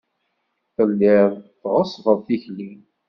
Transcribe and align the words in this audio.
Telliḍ 0.75 1.31
tɣeṣṣbeḍ 1.61 2.19
tikli. 2.27 2.71